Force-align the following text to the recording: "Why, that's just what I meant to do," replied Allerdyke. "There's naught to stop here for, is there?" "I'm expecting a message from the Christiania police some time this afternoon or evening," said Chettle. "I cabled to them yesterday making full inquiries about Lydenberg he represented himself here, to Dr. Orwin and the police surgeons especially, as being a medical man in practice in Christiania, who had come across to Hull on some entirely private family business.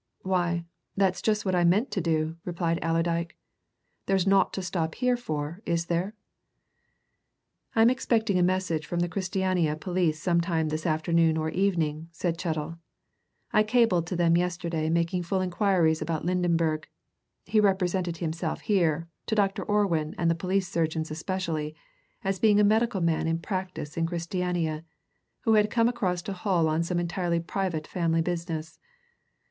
"Why, 0.23 0.65
that's 0.97 1.21
just 1.21 1.45
what 1.45 1.53
I 1.53 1.63
meant 1.63 1.91
to 1.91 2.01
do," 2.01 2.35
replied 2.43 2.79
Allerdyke. 2.83 3.37
"There's 4.07 4.25
naught 4.25 4.51
to 4.53 4.63
stop 4.63 4.95
here 4.95 5.15
for, 5.15 5.61
is 5.63 5.85
there?" 5.85 6.15
"I'm 7.75 7.91
expecting 7.91 8.39
a 8.39 8.41
message 8.41 8.87
from 8.87 9.01
the 9.01 9.07
Christiania 9.07 9.75
police 9.75 10.19
some 10.19 10.41
time 10.41 10.69
this 10.69 10.87
afternoon 10.87 11.37
or 11.37 11.49
evening," 11.51 12.07
said 12.11 12.39
Chettle. 12.41 12.79
"I 13.53 13.61
cabled 13.61 14.07
to 14.07 14.15
them 14.15 14.35
yesterday 14.35 14.89
making 14.89 15.21
full 15.21 15.39
inquiries 15.39 16.01
about 16.01 16.25
Lydenberg 16.25 16.85
he 17.45 17.59
represented 17.59 18.17
himself 18.17 18.61
here, 18.61 19.07
to 19.27 19.35
Dr. 19.35 19.61
Orwin 19.61 20.15
and 20.17 20.31
the 20.31 20.33
police 20.33 20.67
surgeons 20.67 21.11
especially, 21.11 21.75
as 22.23 22.39
being 22.39 22.59
a 22.59 22.63
medical 22.63 23.01
man 23.01 23.27
in 23.27 23.37
practice 23.37 23.95
in 23.97 24.07
Christiania, 24.07 24.83
who 25.41 25.53
had 25.53 25.69
come 25.69 25.87
across 25.87 26.23
to 26.23 26.33
Hull 26.33 26.67
on 26.67 26.81
some 26.81 26.97
entirely 26.99 27.39
private 27.39 27.85
family 27.85 28.23
business. 28.23 28.79